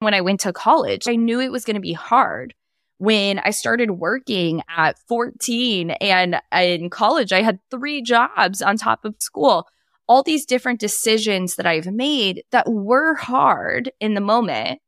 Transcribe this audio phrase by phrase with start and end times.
[0.00, 1.06] when I went to college.
[1.06, 2.54] I knew it was going to be hard.
[2.98, 9.04] When I started working at 14 and in college, I had three jobs on top
[9.04, 9.68] of school.
[10.06, 14.80] All these different decisions that I've made that were hard in the moment,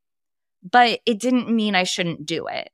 [0.68, 2.70] but it didn't mean I shouldn't do it.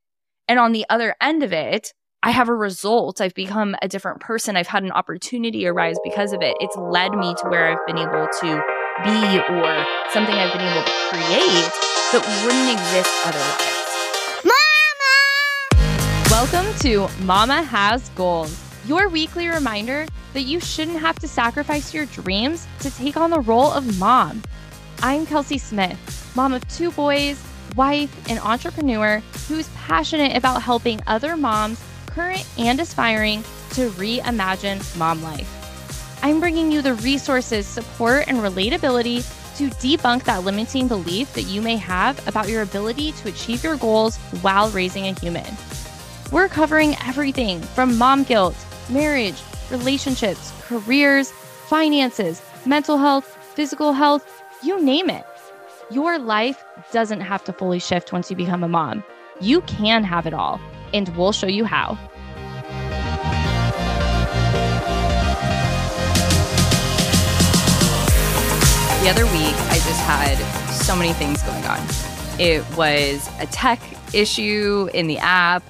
[0.49, 1.93] And on the other end of it,
[2.23, 3.21] I have a result.
[3.21, 4.57] I've become a different person.
[4.57, 6.57] I've had an opportunity arise because of it.
[6.59, 8.63] It's led me to where I've been able to
[9.05, 13.69] be or something I've been able to create that wouldn't exist otherwise.
[14.43, 16.25] Mama!
[16.31, 22.07] Welcome to Momma Has Goals, your weekly reminder that you shouldn't have to sacrifice your
[22.07, 24.43] dreams to take on the role of mom.
[25.03, 27.45] I'm Kelsey Smith, mom of two boys,
[27.77, 35.23] wife, and entrepreneur who's passionate about helping other moms current and aspiring to reimagine mom
[35.23, 35.58] life.
[36.23, 39.23] I'm bringing you the resources, support, and relatability
[39.59, 43.77] to debunk that limiting belief that you may have about your ability to achieve your
[43.77, 45.47] goals while raising a human.
[46.33, 48.57] We're covering everything from mom guilt,
[48.91, 51.31] marriage, relationships, careers,
[51.67, 55.25] finances, mental health, physical health, you name it.
[55.91, 59.03] Your life doesn't have to fully shift once you become a mom.
[59.41, 60.61] You can have it all
[60.93, 61.99] and we'll show you how.
[69.09, 70.37] The other week, I just had
[70.71, 71.81] so many things going on.
[72.39, 73.81] It was a tech
[74.13, 75.63] issue in the app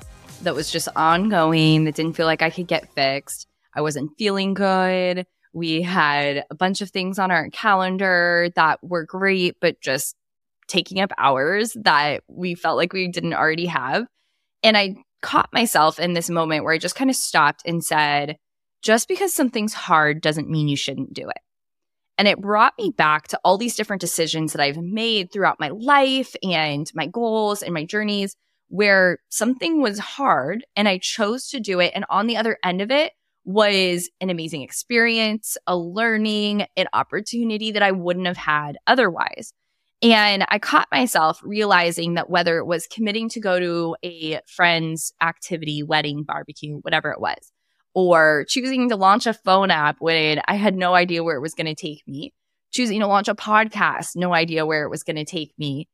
[0.42, 3.46] that was just ongoing that didn't feel like I could get fixed.
[3.72, 5.24] I wasn't feeling good.
[5.52, 10.16] We had a bunch of things on our calendar that were great, but just
[10.66, 14.08] taking up hours that we felt like we didn't already have.
[14.64, 18.36] And I caught myself in this moment where I just kind of stopped and said,
[18.82, 21.38] just because something's hard doesn't mean you shouldn't do it.
[22.18, 25.68] And it brought me back to all these different decisions that I've made throughout my
[25.68, 28.36] life and my goals and my journeys
[28.68, 31.92] where something was hard and I chose to do it.
[31.94, 33.12] And on the other end of it
[33.44, 39.52] was an amazing experience, a learning, an opportunity that I wouldn't have had otherwise.
[40.02, 45.12] And I caught myself realizing that whether it was committing to go to a friend's
[45.20, 47.52] activity, wedding, barbecue, whatever it was,
[47.94, 51.54] or choosing to launch a phone app when I had no idea where it was
[51.54, 52.32] going to take me,
[52.70, 55.88] choosing to launch a podcast, no idea where it was going to take me,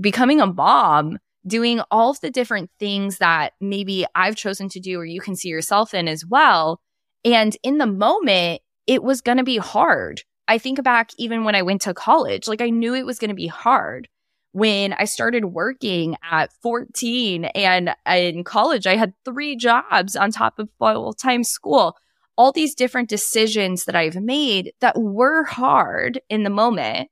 [0.00, 4.98] becoming a mom, doing all of the different things that maybe I've chosen to do
[4.98, 6.80] or you can see yourself in as well.
[7.24, 10.22] And in the moment, it was going to be hard.
[10.48, 13.28] I think back even when I went to college, like I knew it was going
[13.28, 14.08] to be hard.
[14.52, 20.58] When I started working at 14 and in college, I had three jobs on top
[20.58, 21.96] of full time school.
[22.36, 27.10] All these different decisions that I've made that were hard in the moment,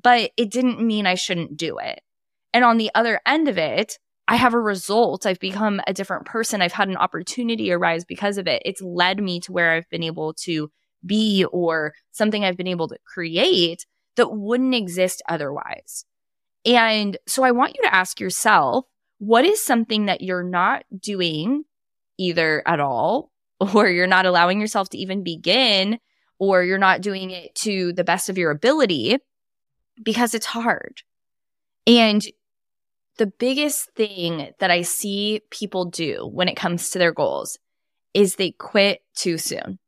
[0.00, 2.00] but it didn't mean I shouldn't do it.
[2.52, 5.26] And on the other end of it, I have a result.
[5.26, 6.62] I've become a different person.
[6.62, 8.62] I've had an opportunity arise because of it.
[8.64, 10.70] It's led me to where I've been able to
[11.04, 13.84] be or something I've been able to create
[14.16, 16.06] that wouldn't exist otherwise.
[16.64, 18.86] And so I want you to ask yourself,
[19.18, 21.64] what is something that you're not doing
[22.18, 23.30] either at all,
[23.74, 25.98] or you're not allowing yourself to even begin,
[26.38, 29.18] or you're not doing it to the best of your ability
[30.02, 31.02] because it's hard.
[31.86, 32.24] And
[33.16, 37.58] the biggest thing that I see people do when it comes to their goals
[38.12, 39.78] is they quit too soon.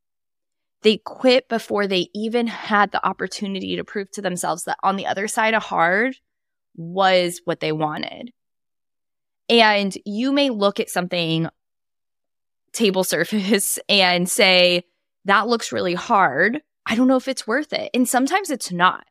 [0.82, 5.06] They quit before they even had the opportunity to prove to themselves that on the
[5.06, 6.16] other side of hard
[6.76, 8.30] was what they wanted.
[9.48, 11.48] And you may look at something
[12.72, 14.84] table surface and say,
[15.24, 16.60] that looks really hard.
[16.86, 17.90] I don't know if it's worth it.
[17.94, 19.04] And sometimes it's not.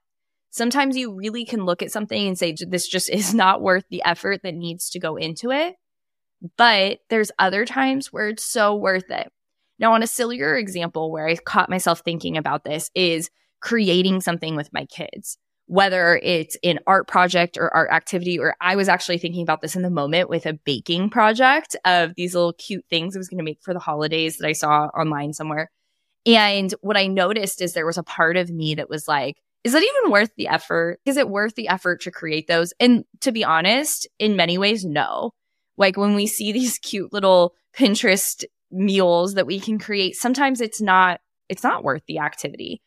[0.49, 4.03] Sometimes you really can look at something and say, this just is not worth the
[4.05, 5.75] effort that needs to go into it.
[6.57, 9.31] But there's other times where it's so worth it.
[9.77, 14.55] Now, on a sillier example where I caught myself thinking about this is creating something
[14.55, 15.37] with my kids,
[15.67, 19.75] whether it's an art project or art activity, or I was actually thinking about this
[19.75, 23.39] in the moment with a baking project of these little cute things I was going
[23.39, 25.71] to make for the holidays that I saw online somewhere.
[26.25, 29.73] And what I noticed is there was a part of me that was like, is
[29.73, 30.99] that even worth the effort?
[31.05, 32.71] Is it worth the effort to create those?
[32.79, 35.31] And to be honest, in many ways, no.
[35.77, 40.81] Like when we see these cute little Pinterest meals that we can create, sometimes it's
[40.81, 41.19] not
[41.49, 42.81] it's not worth the activity.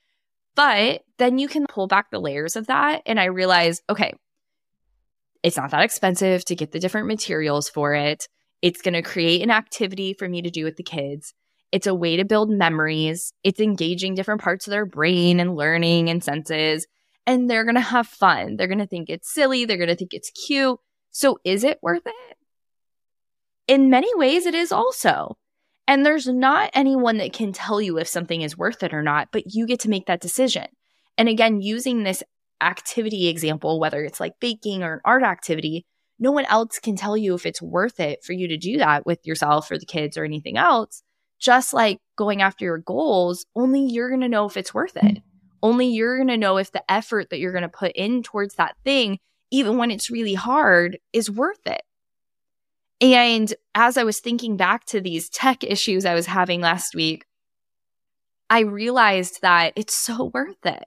[0.58, 4.12] But then you can pull back the layers of that and I realize, okay,
[5.44, 8.26] it's not that expensive to get the different materials for it.
[8.60, 11.32] It's going to create an activity for me to do with the kids.
[11.70, 13.32] It's a way to build memories.
[13.44, 16.88] It's engaging different parts of their brain and learning and senses.
[17.24, 18.56] and they're going to have fun.
[18.56, 19.64] They're going to think it's silly.
[19.64, 20.80] They're going to think it's cute.
[21.12, 22.36] So is it worth it?
[23.68, 25.36] In many ways, it is also.
[25.88, 29.28] And there's not anyone that can tell you if something is worth it or not,
[29.32, 30.66] but you get to make that decision.
[31.16, 32.22] And again, using this
[32.60, 35.86] activity example, whether it's like baking or an art activity,
[36.18, 39.06] no one else can tell you if it's worth it for you to do that
[39.06, 41.02] with yourself or the kids or anything else.
[41.40, 45.22] Just like going after your goals, only you're going to know if it's worth it.
[45.62, 48.56] Only you're going to know if the effort that you're going to put in towards
[48.56, 49.20] that thing,
[49.50, 51.80] even when it's really hard, is worth it.
[53.00, 57.24] And as I was thinking back to these tech issues I was having last week,
[58.50, 60.84] I realized that it's so worth it.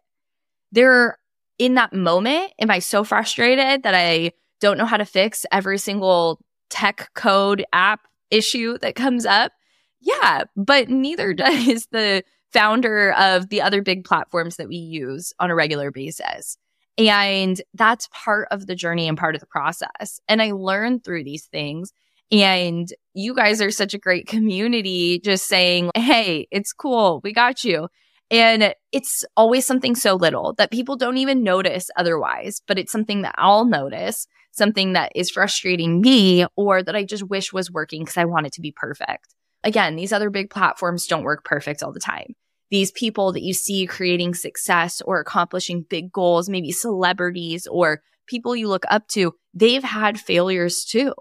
[0.71, 1.17] There,
[1.57, 5.77] in that moment, am I so frustrated that I don't know how to fix every
[5.77, 9.53] single tech code app issue that comes up?
[9.99, 15.49] Yeah, but neither does the founder of the other big platforms that we use on
[15.49, 16.57] a regular basis.
[16.97, 20.19] And that's part of the journey and part of the process.
[20.27, 21.91] And I learned through these things.
[22.31, 27.21] And you guys are such a great community just saying, Hey, it's cool.
[27.23, 27.87] We got you.
[28.29, 33.23] And it's always something so little that people don't even notice otherwise, but it's something
[33.23, 38.03] that I'll notice, something that is frustrating me or that I just wish was working
[38.03, 39.35] because I want it to be perfect.
[39.65, 42.33] Again, these other big platforms don't work perfect all the time.
[42.71, 48.55] These people that you see creating success or accomplishing big goals, maybe celebrities or people
[48.55, 51.13] you look up to, they've had failures too.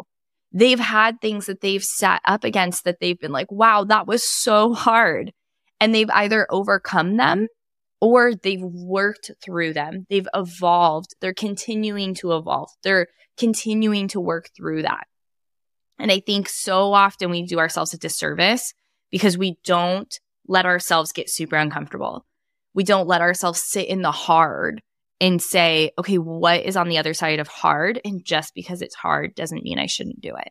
[0.53, 4.23] They've had things that they've sat up against that they've been like, wow, that was
[4.23, 5.33] so hard.
[5.81, 7.49] And they've either overcome them
[8.01, 10.07] or they've worked through them.
[10.09, 11.15] They've evolved.
[11.21, 12.71] They're continuing to evolve.
[12.83, 15.07] They're continuing to work through that.
[15.99, 18.73] And I think so often we do ourselves a disservice
[19.11, 20.19] because we don't
[20.51, 22.27] let ourselves get super uncomfortable.
[22.75, 24.83] We don't let ourselves sit in the hard
[25.21, 28.01] and say, okay, what is on the other side of hard?
[28.05, 30.51] And just because it's hard doesn't mean I shouldn't do it.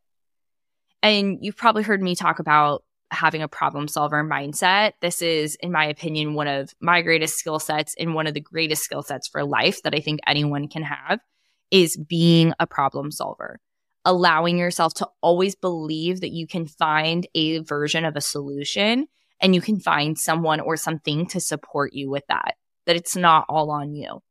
[1.04, 4.94] And you've probably heard me talk about having a problem solver mindset.
[5.01, 8.40] This is, in my opinion, one of my greatest skill sets and one of the
[8.40, 11.19] greatest skill sets for life that I think anyone can have
[11.72, 13.60] is being a problem solver
[14.06, 19.07] allowing yourself to always believe that you can find a version of a solution
[19.41, 22.56] and you can find someone or something to support you with that,
[22.86, 24.21] that it's not all on you.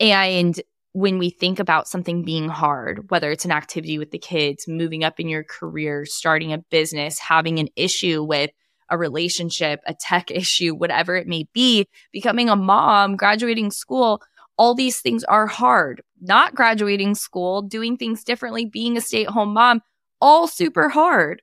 [0.00, 0.60] And
[0.92, 5.04] when we think about something being hard, whether it's an activity with the kids, moving
[5.04, 8.50] up in your career, starting a business, having an issue with
[8.90, 14.22] a relationship, a tech issue, whatever it may be, becoming a mom, graduating school,
[14.56, 16.02] all these things are hard.
[16.20, 19.82] Not graduating school, doing things differently, being a stay at home mom,
[20.20, 21.42] all super hard.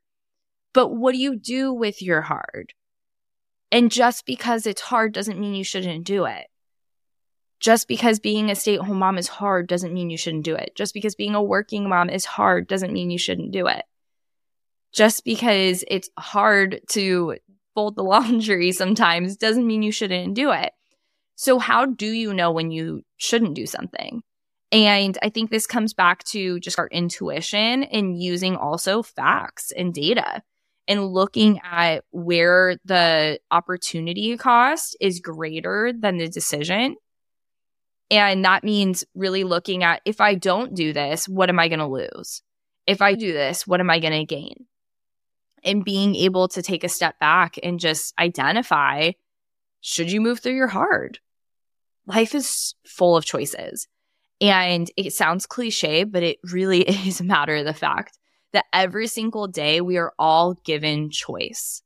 [0.76, 2.74] But what do you do with your hard?
[3.72, 6.48] And just because it's hard doesn't mean you shouldn't do it.
[7.62, 10.54] Just because being a stay at home mom is hard doesn't mean you shouldn't do
[10.54, 10.74] it.
[10.76, 13.86] Just because being a working mom is hard doesn't mean you shouldn't do it.
[14.92, 17.38] Just because it's hard to
[17.74, 20.74] fold the laundry sometimes doesn't mean you shouldn't do it.
[21.36, 24.24] So, how do you know when you shouldn't do something?
[24.74, 29.94] And I think this comes back to just our intuition and using also facts and
[29.94, 30.44] data
[30.88, 36.96] and looking at where the opportunity cost is greater than the decision.
[38.12, 41.80] And that means really looking at if I don't do this, what am I going
[41.80, 42.44] to lose?
[42.86, 44.68] If I do this, what am I going to gain?
[45.64, 49.12] And being able to take a step back and just identify
[49.82, 51.20] should you move through your hard?
[52.08, 53.88] life is full of choices.
[54.42, 58.18] And it sounds cliche, but it really is a matter of the fact
[58.56, 61.82] that every single day we are all given choice.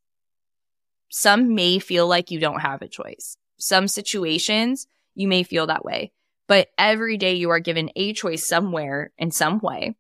[1.10, 3.36] Some may feel like you don't have a choice.
[3.58, 4.86] Some situations
[5.16, 6.12] you may feel that way,
[6.48, 9.96] but every day you are given a choice somewhere in some way.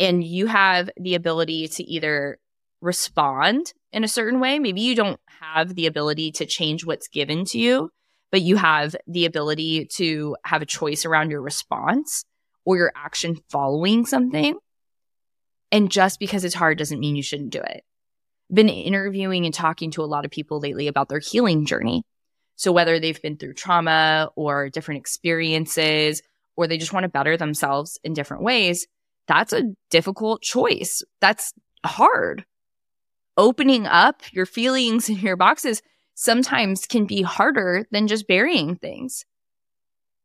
[0.00, 2.38] And you have the ability to either
[2.80, 4.58] respond in a certain way.
[4.58, 7.90] Maybe you don't have the ability to change what's given to you,
[8.32, 12.24] but you have the ability to have a choice around your response
[12.64, 14.58] or your action following something.
[15.72, 17.82] And just because it's hard doesn't mean you shouldn't do it.
[18.52, 22.04] Been interviewing and talking to a lot of people lately about their healing journey.
[22.56, 26.22] So whether they've been through trauma or different experiences,
[26.54, 28.86] or they just want to better themselves in different ways,
[29.26, 31.02] that's a difficult choice.
[31.20, 32.44] That's hard.
[33.38, 35.80] Opening up your feelings and your boxes
[36.14, 39.24] sometimes can be harder than just burying things.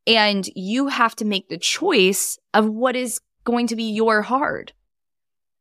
[0.06, 4.74] And you have to make the choice of what is going to be your hard.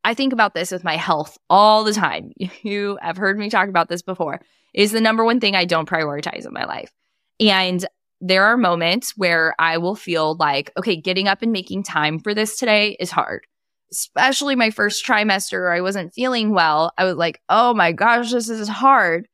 [0.07, 2.33] I think about this with my health all the time.
[2.63, 4.41] You have heard me talk about this before.
[4.73, 6.93] Is the number one thing I don't prioritize in my life.
[7.41, 7.85] And
[8.21, 12.35] there are moments where I will feel like, okay, getting up and making time for
[12.35, 13.47] this today is hard.
[13.91, 16.93] Especially my first trimester, I wasn't feeling well.
[16.97, 19.27] I was like, oh my gosh, this is hard.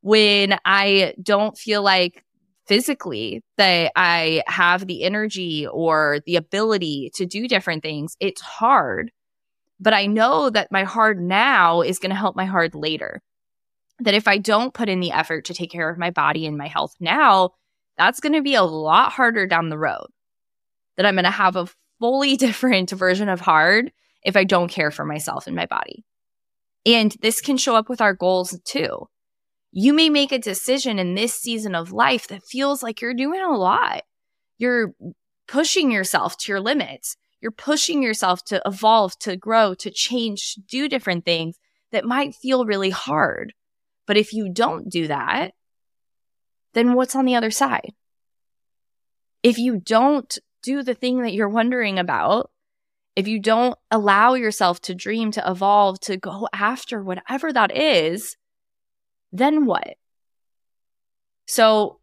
[0.00, 2.24] When I don't feel like
[2.66, 9.10] physically that I have the energy or the ability to do different things, it's hard.
[9.80, 13.22] But I know that my hard now is going to help my hard later.
[14.00, 16.56] That if I don't put in the effort to take care of my body and
[16.56, 17.50] my health now,
[17.96, 20.06] that's going to be a lot harder down the road.
[20.96, 21.68] That I'm going to have a
[22.00, 26.04] fully different version of hard if I don't care for myself and my body.
[26.86, 29.08] And this can show up with our goals too.
[29.72, 33.40] You may make a decision in this season of life that feels like you're doing
[33.40, 34.02] a lot.
[34.58, 34.94] You're
[35.48, 37.16] pushing yourself to your limits.
[37.44, 41.58] You're pushing yourself to evolve, to grow, to change, to do different things
[41.92, 43.52] that might feel really hard.
[44.06, 45.52] But if you don't do that,
[46.72, 47.92] then what's on the other side?
[49.42, 52.50] If you don't do the thing that you're wondering about,
[53.14, 58.38] if you don't allow yourself to dream, to evolve, to go after whatever that is,
[59.32, 59.98] then what?
[61.44, 62.00] So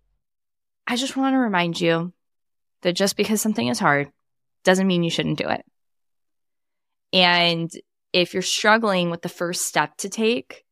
[0.86, 2.14] I just want to remind you
[2.84, 4.12] that just because something is hard
[4.63, 5.65] doesn't mean you shouldn't do it.
[7.13, 7.72] And
[8.13, 10.65] if you're struggling with the first step to take,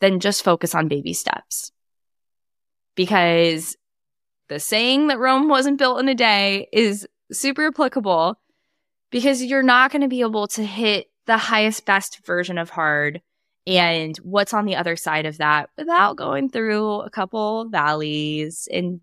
[0.00, 1.72] then just focus on baby steps
[2.94, 3.76] because
[4.48, 8.38] the saying that Rome wasn't built in a day is super applicable
[9.10, 13.20] because you're not going to be able to hit the highest, best version of hard
[13.66, 19.00] and what's on the other side of that without going through a couple valleys and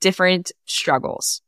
[0.00, 1.42] different struggles.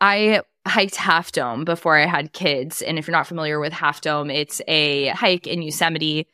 [0.00, 2.82] I hiked Half Dome before I had kids.
[2.82, 6.26] And if you're not familiar with Half Dome, it's a hike in Yosemite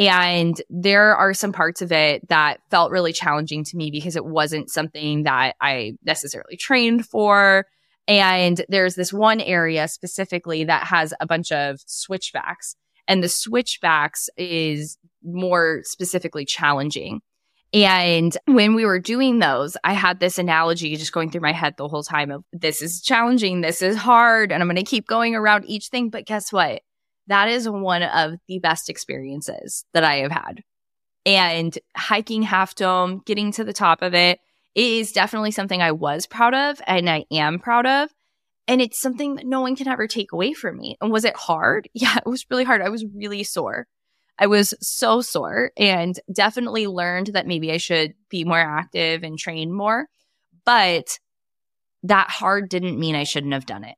[0.00, 4.24] and there are some parts of it that felt really challenging to me because it
[4.24, 7.66] wasn't something that I necessarily trained for.
[8.08, 14.30] And there's this one area specifically that has a bunch of switchbacks, and the switchbacks
[14.38, 17.20] is more specifically challenging.
[17.72, 21.76] And when we were doing those, I had this analogy just going through my head
[21.76, 25.06] the whole time of this is challenging, this is hard, and I'm going to keep
[25.06, 26.10] going around each thing.
[26.10, 26.82] But guess what?
[27.30, 30.62] that is one of the best experiences that I have had.
[31.24, 34.40] And hiking Half Dome, getting to the top of it,
[34.74, 38.10] is definitely something I was proud of and I am proud of.
[38.66, 40.96] And it's something that no one can ever take away from me.
[41.00, 41.88] And was it hard?
[41.94, 42.82] Yeah, it was really hard.
[42.82, 43.86] I was really sore.
[44.40, 49.38] I was so sore and definitely learned that maybe I should be more active and
[49.38, 50.08] train more.
[50.64, 51.18] But
[52.04, 53.96] that hard didn't mean I shouldn't have done it.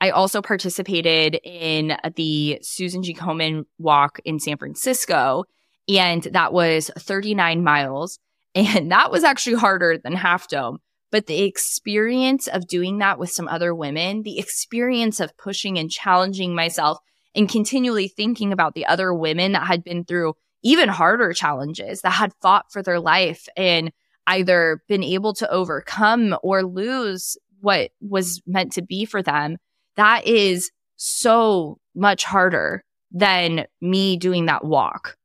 [0.00, 3.14] I also participated in the Susan G.
[3.14, 5.44] Komen walk in San Francisco,
[5.88, 8.18] and that was 39 miles.
[8.54, 10.78] And that was actually harder than Half Dome.
[11.10, 15.90] But the experience of doing that with some other women, the experience of pushing and
[15.90, 16.98] challenging myself
[17.36, 22.10] and continually thinking about the other women that had been through even harder challenges, that
[22.10, 23.92] had fought for their life and
[24.26, 29.56] either been able to overcome or lose what was meant to be for them
[29.96, 35.16] that is so much harder than me doing that walk.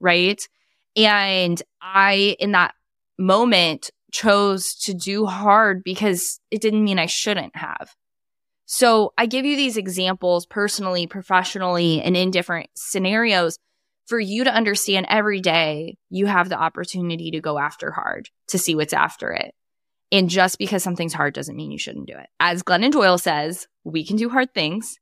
[0.00, 0.48] Right.
[0.96, 2.74] And I, in that
[3.18, 7.94] moment, chose to do hard because it didn't mean I shouldn't have.
[8.70, 13.58] So I give you these examples personally, professionally, and in different scenarios
[14.04, 18.58] for you to understand every day you have the opportunity to go after hard to
[18.58, 19.54] see what's after it.
[20.12, 22.26] And just because something's hard doesn't mean you shouldn't do it.
[22.40, 24.98] As Glennon Doyle says, we can do hard things.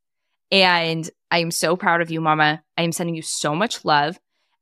[0.52, 2.62] And I am so proud of you, Mama.
[2.78, 4.16] I am sending you so much love.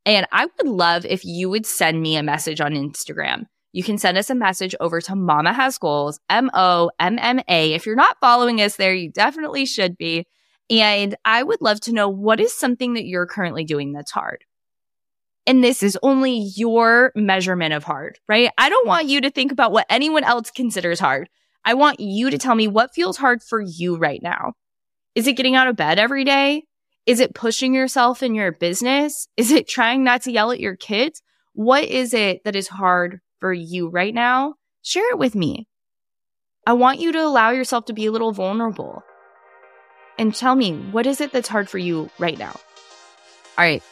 [0.07, 3.45] And I would love if you would send me a message on Instagram.
[3.75, 7.41] You can send us a message over to Momma Has Goals, M O M M
[7.49, 7.75] A.
[7.75, 10.29] If you're not following us there, you definitely should be.
[10.71, 14.45] And I would love to know what is something that you're currently doing that's hard.
[15.45, 18.53] And this is only your measurement of hard, right?
[18.57, 21.29] I don't want you to think about what anyone else considers hard.
[21.65, 24.53] I want you to tell me what feels hard for you right now.
[25.17, 26.63] Is it getting out of bed every day?
[27.07, 29.27] Is it pushing yourself in your business?
[29.37, 31.23] Is it trying not to yell at your kids?
[31.55, 34.55] What is it that is hard for you right now?
[34.81, 35.69] Share it with me.
[36.67, 39.05] I want you to allow yourself to be a little vulnerable
[40.19, 42.53] and tell me what is it that's hard for you right now?
[43.59, 43.83] All right.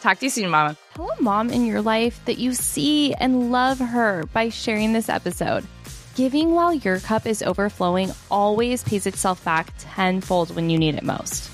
[0.00, 0.78] Talk to you soon, Mama.
[0.94, 5.10] Tell a mom in your life that you see and love her by sharing this
[5.10, 5.66] episode.
[6.14, 11.02] Giving while your cup is overflowing always pays itself back tenfold when you need it
[11.02, 11.53] most.